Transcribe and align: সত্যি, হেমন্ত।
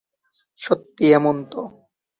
সত্যি, 0.59 1.05
হেমন্ত। 1.11 1.53